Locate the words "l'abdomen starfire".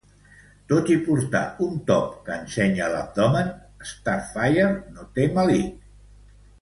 2.95-4.67